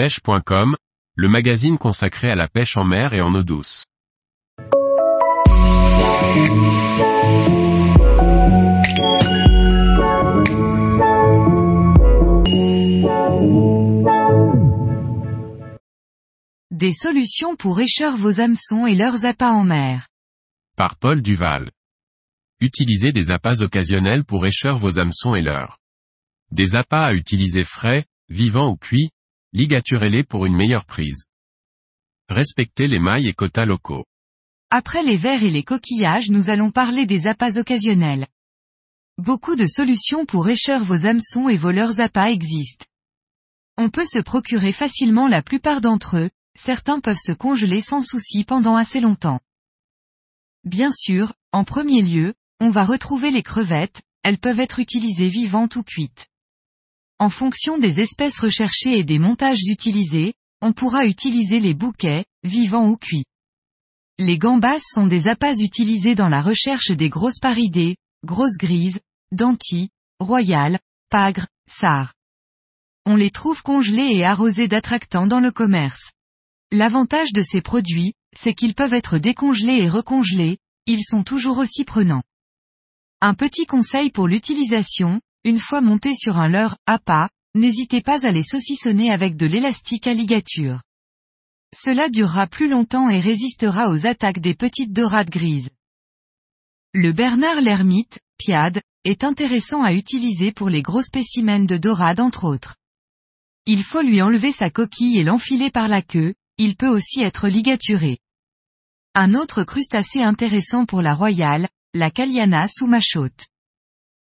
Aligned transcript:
pêche.com, 0.00 0.76
le 1.14 1.28
magazine 1.28 1.76
consacré 1.76 2.30
à 2.30 2.34
la 2.34 2.48
pêche 2.48 2.78
en 2.78 2.84
mer 2.84 3.12
et 3.12 3.20
en 3.20 3.34
eau 3.34 3.42
douce. 3.42 3.84
Des 16.70 16.94
solutions 16.94 17.56
pour 17.56 17.78
écheur 17.78 18.16
vos 18.16 18.40
hameçons 18.40 18.86
et 18.86 18.94
leurs 18.94 19.26
appâts 19.26 19.52
en 19.52 19.64
mer. 19.64 20.08
Par 20.78 20.96
Paul 20.96 21.20
Duval. 21.20 21.68
Utilisez 22.62 23.12
des 23.12 23.30
appâts 23.30 23.60
occasionnels 23.60 24.24
pour 24.24 24.46
écheur 24.46 24.78
vos 24.78 24.98
hameçons 24.98 25.34
et 25.34 25.42
leurs. 25.42 25.76
Des 26.52 26.74
appâts 26.74 27.04
à 27.04 27.12
utiliser 27.12 27.64
frais, 27.64 28.06
vivants 28.30 28.70
ou 28.70 28.76
cuits, 28.76 29.10
ligaturez-les 29.52 30.24
pour 30.24 30.46
une 30.46 30.56
meilleure 30.56 30.84
prise. 30.84 31.24
Respectez 32.28 32.86
les 32.86 33.00
mailles 33.00 33.28
et 33.28 33.34
quotas 33.34 33.64
locaux. 33.64 34.04
Après 34.70 35.02
les 35.02 35.16
vers 35.16 35.42
et 35.42 35.50
les 35.50 35.64
coquillages 35.64 36.30
nous 36.30 36.48
allons 36.48 36.70
parler 36.70 37.04
des 37.04 37.26
appâts 37.26 37.58
occasionnels. 37.58 38.28
Beaucoup 39.18 39.56
de 39.56 39.66
solutions 39.66 40.24
pour 40.24 40.48
écheur 40.48 40.84
vos 40.84 41.04
hameçons 41.04 41.48
et 41.48 41.56
vos 41.56 41.72
leurs 41.72 42.00
appâts 42.00 42.30
existent. 42.30 42.86
On 43.76 43.90
peut 43.90 44.06
se 44.06 44.20
procurer 44.20 44.72
facilement 44.72 45.26
la 45.26 45.42
plupart 45.42 45.80
d'entre 45.80 46.16
eux, 46.16 46.30
certains 46.56 47.00
peuvent 47.00 47.20
se 47.20 47.32
congeler 47.32 47.80
sans 47.80 48.02
souci 48.02 48.44
pendant 48.44 48.76
assez 48.76 49.00
longtemps. 49.00 49.40
Bien 50.64 50.92
sûr, 50.92 51.32
en 51.52 51.64
premier 51.64 52.02
lieu, 52.02 52.34
on 52.60 52.70
va 52.70 52.84
retrouver 52.84 53.30
les 53.30 53.42
crevettes, 53.42 54.02
elles 54.22 54.38
peuvent 54.38 54.60
être 54.60 54.78
utilisées 54.78 55.28
vivantes 55.28 55.76
ou 55.76 55.82
cuites. 55.82 56.29
En 57.20 57.28
fonction 57.28 57.76
des 57.76 58.00
espèces 58.00 58.38
recherchées 58.38 58.98
et 58.98 59.04
des 59.04 59.18
montages 59.18 59.68
utilisés, 59.68 60.32
on 60.62 60.72
pourra 60.72 61.04
utiliser 61.04 61.60
les 61.60 61.74
bouquets, 61.74 62.24
vivants 62.44 62.88
ou 62.88 62.96
cuits. 62.96 63.26
Les 64.18 64.38
gambas 64.38 64.80
sont 64.80 65.06
des 65.06 65.28
appâts 65.28 65.60
utilisés 65.60 66.14
dans 66.14 66.30
la 66.30 66.40
recherche 66.40 66.90
des 66.90 67.10
grosses 67.10 67.38
paridées, 67.38 67.98
grosses 68.24 68.56
grises, 68.56 69.02
dentilles, 69.32 69.90
royales, 70.18 70.78
pagres, 71.10 71.46
sars. 71.68 72.14
On 73.04 73.16
les 73.16 73.30
trouve 73.30 73.62
congelés 73.62 74.14
et 74.14 74.24
arrosés 74.24 74.68
d'attractants 74.68 75.26
dans 75.26 75.40
le 75.40 75.52
commerce. 75.52 76.12
L'avantage 76.72 77.34
de 77.34 77.42
ces 77.42 77.60
produits, 77.60 78.14
c'est 78.34 78.54
qu'ils 78.54 78.74
peuvent 78.74 78.94
être 78.94 79.18
décongelés 79.18 79.82
et 79.82 79.90
recongelés, 79.90 80.56
ils 80.86 81.04
sont 81.04 81.22
toujours 81.22 81.58
aussi 81.58 81.84
prenants. 81.84 82.22
Un 83.20 83.34
petit 83.34 83.66
conseil 83.66 84.10
pour 84.10 84.26
l'utilisation, 84.26 85.20
une 85.44 85.58
fois 85.58 85.80
montés 85.80 86.14
sur 86.14 86.36
un 86.36 86.48
leurre 86.48 86.76
appât, 86.86 87.28
n'hésitez 87.54 88.02
pas 88.02 88.26
à 88.26 88.32
les 88.32 88.42
saucissonner 88.42 89.10
avec 89.10 89.36
de 89.36 89.46
l'élastique 89.46 90.06
à 90.06 90.14
ligature. 90.14 90.82
Cela 91.74 92.08
durera 92.08 92.46
plus 92.46 92.68
longtemps 92.68 93.08
et 93.08 93.20
résistera 93.20 93.90
aux 93.90 94.06
attaques 94.06 94.40
des 94.40 94.54
petites 94.54 94.92
dorades 94.92 95.30
grises. 95.30 95.70
Le 96.92 97.12
Bernard 97.12 97.60
l'ermite, 97.60 98.18
piade, 98.36 98.80
est 99.04 99.24
intéressant 99.24 99.82
à 99.82 99.92
utiliser 99.92 100.52
pour 100.52 100.68
les 100.68 100.82
gros 100.82 101.02
spécimens 101.02 101.66
de 101.66 101.76
dorade 101.76 102.20
entre 102.20 102.44
autres. 102.44 102.76
Il 103.66 103.82
faut 103.82 104.02
lui 104.02 104.20
enlever 104.20 104.52
sa 104.52 104.70
coquille 104.70 105.18
et 105.18 105.24
l'enfiler 105.24 105.70
par 105.70 105.86
la 105.86 106.02
queue, 106.02 106.34
il 106.58 106.76
peut 106.76 106.88
aussi 106.88 107.22
être 107.22 107.48
ligaturé. 107.48 108.18
Un 109.14 109.34
autre 109.34 109.64
crustacé 109.64 110.22
intéressant 110.22 110.86
pour 110.86 111.02
la 111.02 111.14
royale, 111.14 111.68
la 111.94 112.10
Caliana 112.10 112.66
machote. 112.86 113.46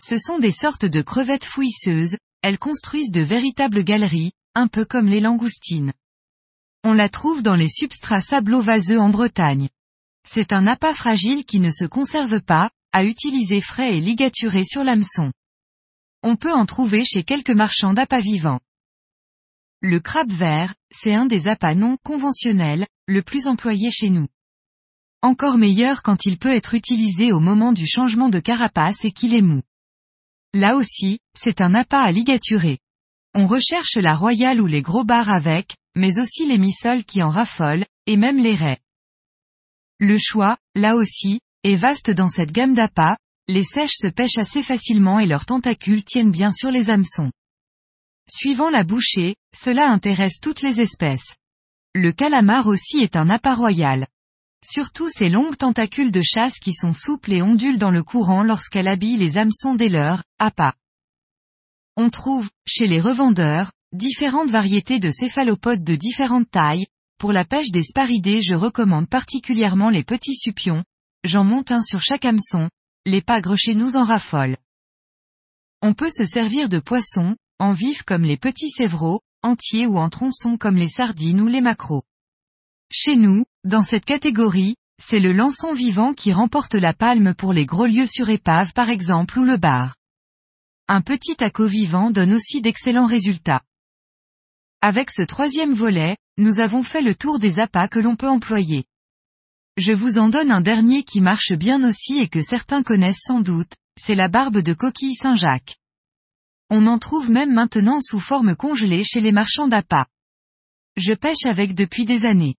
Ce 0.00 0.16
sont 0.18 0.38
des 0.38 0.52
sortes 0.52 0.84
de 0.84 1.02
crevettes 1.02 1.44
fouisseuses, 1.44 2.16
elles 2.42 2.58
construisent 2.58 3.10
de 3.10 3.20
véritables 3.20 3.82
galeries, 3.82 4.32
un 4.54 4.68
peu 4.68 4.84
comme 4.84 5.08
les 5.08 5.20
langoustines. 5.20 5.92
On 6.84 6.92
la 6.92 7.08
trouve 7.08 7.42
dans 7.42 7.56
les 7.56 7.68
substrats 7.68 8.20
sablo-vaseux 8.20 9.00
en 9.00 9.08
Bretagne. 9.08 9.68
C'est 10.24 10.52
un 10.52 10.66
appât 10.66 10.94
fragile 10.94 11.44
qui 11.44 11.58
ne 11.58 11.70
se 11.70 11.84
conserve 11.84 12.40
pas, 12.40 12.70
à 12.92 13.04
utiliser 13.04 13.60
frais 13.60 13.96
et 13.96 14.00
ligaturé 14.00 14.64
sur 14.64 14.84
l'hameçon. 14.84 15.32
On 16.22 16.36
peut 16.36 16.52
en 16.52 16.66
trouver 16.66 17.04
chez 17.04 17.24
quelques 17.24 17.50
marchands 17.50 17.92
d'appâts 17.92 18.22
vivants. 18.22 18.60
Le 19.80 20.00
crabe 20.00 20.30
vert, 20.30 20.74
c'est 20.92 21.14
un 21.14 21.26
des 21.26 21.48
appâts 21.48 21.74
non 21.74 21.96
conventionnels, 22.02 22.86
le 23.06 23.22
plus 23.22 23.46
employé 23.46 23.90
chez 23.90 24.10
nous. 24.10 24.26
Encore 25.22 25.58
meilleur 25.58 26.02
quand 26.02 26.24
il 26.24 26.38
peut 26.38 26.54
être 26.54 26.74
utilisé 26.74 27.32
au 27.32 27.40
moment 27.40 27.72
du 27.72 27.86
changement 27.86 28.28
de 28.28 28.38
carapace 28.38 29.04
et 29.04 29.10
qu'il 29.10 29.34
est 29.34 29.42
mou. 29.42 29.62
Là 30.54 30.76
aussi, 30.76 31.18
c'est 31.36 31.60
un 31.60 31.74
appât 31.74 32.02
à 32.02 32.12
ligaturer. 32.12 32.78
On 33.34 33.46
recherche 33.46 33.96
la 33.96 34.14
royale 34.14 34.60
ou 34.60 34.66
les 34.66 34.82
gros 34.82 35.04
bars 35.04 35.28
avec, 35.28 35.76
mais 35.94 36.18
aussi 36.18 36.46
les 36.46 36.58
missoles 36.58 37.04
qui 37.04 37.22
en 37.22 37.30
raffolent, 37.30 37.84
et 38.06 38.16
même 38.16 38.38
les 38.38 38.54
raies. 38.54 38.80
Le 39.98 40.16
choix, 40.16 40.56
là 40.74 40.96
aussi, 40.96 41.40
est 41.64 41.76
vaste 41.76 42.10
dans 42.10 42.28
cette 42.28 42.52
gamme 42.52 42.74
d'appâts, 42.74 43.16
les 43.48 43.64
sèches 43.64 43.96
se 43.96 44.08
pêchent 44.08 44.38
assez 44.38 44.62
facilement 44.62 45.18
et 45.18 45.26
leurs 45.26 45.46
tentacules 45.46 46.04
tiennent 46.04 46.30
bien 46.30 46.52
sur 46.52 46.70
les 46.70 46.90
hameçons. 46.90 47.32
Suivant 48.30 48.70
la 48.70 48.84
bouchée, 48.84 49.36
cela 49.54 49.90
intéresse 49.90 50.38
toutes 50.40 50.62
les 50.62 50.80
espèces. 50.80 51.36
Le 51.94 52.12
calamar 52.12 52.66
aussi 52.66 52.98
est 52.98 53.16
un 53.16 53.30
appât 53.30 53.54
royal. 53.54 54.06
Surtout 54.64 55.08
ces 55.08 55.28
longues 55.28 55.56
tentacules 55.56 56.10
de 56.10 56.20
chasse 56.20 56.58
qui 56.58 56.72
sont 56.72 56.92
souples 56.92 57.32
et 57.32 57.42
ondulent 57.42 57.78
dans 57.78 57.90
le 57.92 58.02
courant 58.02 58.42
lorsqu'elle 58.42 58.88
habille 58.88 59.16
les 59.16 59.36
hameçons 59.36 59.74
des 59.74 59.88
leurs, 59.88 60.24
à 60.38 60.50
pas. 60.50 60.74
On 61.96 62.10
trouve, 62.10 62.50
chez 62.66 62.86
les 62.86 63.00
revendeurs, 63.00 63.72
différentes 63.92 64.50
variétés 64.50 64.98
de 64.98 65.10
céphalopodes 65.10 65.84
de 65.84 65.94
différentes 65.94 66.50
tailles, 66.50 66.86
pour 67.18 67.32
la 67.32 67.44
pêche 67.44 67.70
des 67.70 67.82
sparidés 67.82 68.42
je 68.42 68.54
recommande 68.54 69.08
particulièrement 69.08 69.90
les 69.90 70.04
petits 70.04 70.36
supions, 70.36 70.84
j'en 71.24 71.44
monte 71.44 71.70
un 71.70 71.82
sur 71.82 72.00
chaque 72.00 72.24
hameçon, 72.24 72.68
les 73.06 73.22
pagres 73.22 73.56
chez 73.56 73.74
nous 73.74 73.96
en 73.96 74.04
raffolent. 74.04 74.56
On 75.82 75.94
peut 75.94 76.10
se 76.10 76.24
servir 76.24 76.68
de 76.68 76.80
poissons, 76.80 77.36
en 77.58 77.72
vif 77.72 78.02
comme 78.02 78.24
les 78.24 78.36
petits 78.36 78.70
sévraux, 78.70 79.20
entiers 79.42 79.86
ou 79.86 79.98
en 79.98 80.08
tronçons 80.08 80.56
comme 80.56 80.76
les 80.76 80.88
sardines 80.88 81.40
ou 81.40 81.46
les 81.46 81.60
maquereaux. 81.60 82.04
Chez 82.90 83.16
nous, 83.16 83.44
dans 83.64 83.82
cette 83.82 84.06
catégorie, 84.06 84.76
c'est 84.98 85.20
le 85.20 85.32
lançon 85.32 85.74
vivant 85.74 86.14
qui 86.14 86.32
remporte 86.32 86.74
la 86.74 86.94
palme 86.94 87.34
pour 87.34 87.52
les 87.52 87.66
gros 87.66 87.86
lieux 87.86 88.06
sur 88.06 88.30
épave 88.30 88.72
par 88.72 88.88
exemple 88.88 89.38
ou 89.38 89.44
le 89.44 89.58
bar. 89.58 89.94
Un 90.88 91.02
petit 91.02 91.36
taco 91.36 91.66
vivant 91.66 92.10
donne 92.10 92.32
aussi 92.32 92.62
d'excellents 92.62 93.06
résultats. 93.06 93.62
Avec 94.80 95.10
ce 95.10 95.22
troisième 95.22 95.74
volet, 95.74 96.16
nous 96.38 96.60
avons 96.60 96.82
fait 96.82 97.02
le 97.02 97.14
tour 97.14 97.38
des 97.38 97.60
appâts 97.60 97.88
que 97.88 97.98
l'on 97.98 98.16
peut 98.16 98.28
employer. 98.28 98.86
Je 99.76 99.92
vous 99.92 100.18
en 100.18 100.30
donne 100.30 100.50
un 100.50 100.62
dernier 100.62 101.04
qui 101.04 101.20
marche 101.20 101.52
bien 101.52 101.86
aussi 101.86 102.18
et 102.18 102.28
que 102.28 102.40
certains 102.40 102.82
connaissent 102.82 103.22
sans 103.22 103.40
doute, 103.40 103.74
c'est 104.00 104.14
la 104.14 104.28
barbe 104.28 104.58
de 104.58 104.72
coquille 104.72 105.14
Saint-Jacques. 105.14 105.76
On 106.70 106.86
en 106.86 106.98
trouve 106.98 107.30
même 107.30 107.52
maintenant 107.52 108.00
sous 108.00 108.18
forme 108.18 108.56
congelée 108.56 109.04
chez 109.04 109.20
les 109.20 109.32
marchands 109.32 109.68
d'appâts. 109.68 110.06
Je 110.96 111.12
pêche 111.12 111.44
avec 111.44 111.74
depuis 111.74 112.06
des 112.06 112.24
années. 112.24 112.56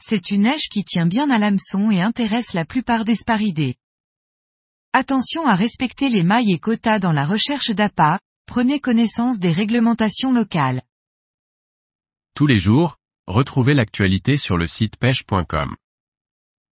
C'est 0.00 0.30
une 0.30 0.42
neige 0.42 0.68
qui 0.70 0.84
tient 0.84 1.06
bien 1.06 1.30
à 1.30 1.38
l'hameçon 1.38 1.90
et 1.90 2.00
intéresse 2.00 2.52
la 2.52 2.64
plupart 2.64 3.04
des 3.04 3.16
sparidés. 3.16 3.76
Attention 4.92 5.46
à 5.46 5.54
respecter 5.54 6.08
les 6.08 6.22
mailles 6.22 6.52
et 6.52 6.58
quotas 6.58 6.98
dans 6.98 7.12
la 7.12 7.26
recherche 7.26 7.70
d'appât, 7.70 8.18
prenez 8.46 8.80
connaissance 8.80 9.38
des 9.38 9.52
réglementations 9.52 10.32
locales. 10.32 10.82
Tous 12.34 12.46
les 12.46 12.58
jours, 12.58 12.96
retrouvez 13.26 13.74
l'actualité 13.74 14.36
sur 14.36 14.56
le 14.56 14.66
site 14.66 14.96
pêche.com. 14.96 15.76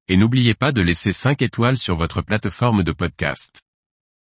Et 0.08 0.18
n'oubliez 0.18 0.54
pas 0.54 0.72
de 0.72 0.82
laisser 0.82 1.12
5 1.12 1.42
étoiles 1.42 1.80
sur 1.80 1.96
votre 1.96 2.22
plateforme 2.22 2.84
de 2.84 2.92
podcast. 2.92 3.65